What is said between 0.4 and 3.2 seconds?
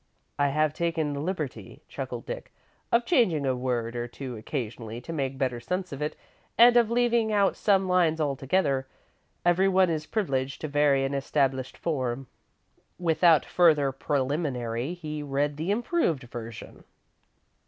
have taken the liberty," chuckled Dick, "of